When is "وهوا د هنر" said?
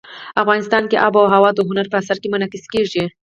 1.17-1.85